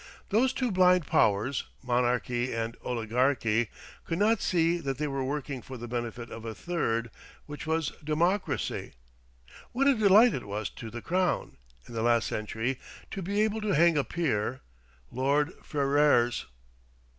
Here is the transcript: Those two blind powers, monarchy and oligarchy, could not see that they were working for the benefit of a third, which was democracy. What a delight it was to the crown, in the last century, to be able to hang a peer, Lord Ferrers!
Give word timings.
Those 0.29 0.51
two 0.51 0.71
blind 0.71 1.05
powers, 1.05 1.65
monarchy 1.83 2.51
and 2.55 2.75
oligarchy, 2.81 3.69
could 4.03 4.17
not 4.17 4.41
see 4.41 4.79
that 4.79 4.97
they 4.97 5.07
were 5.07 5.23
working 5.23 5.61
for 5.61 5.77
the 5.77 5.87
benefit 5.87 6.31
of 6.31 6.43
a 6.43 6.55
third, 6.55 7.11
which 7.45 7.67
was 7.67 7.91
democracy. 8.03 8.93
What 9.73 9.87
a 9.87 9.93
delight 9.93 10.33
it 10.33 10.47
was 10.47 10.71
to 10.71 10.89
the 10.89 11.03
crown, 11.03 11.57
in 11.87 11.93
the 11.93 12.01
last 12.01 12.25
century, 12.25 12.79
to 13.11 13.21
be 13.21 13.41
able 13.41 13.61
to 13.61 13.75
hang 13.75 13.95
a 13.95 14.03
peer, 14.03 14.61
Lord 15.11 15.53
Ferrers! 15.61 16.47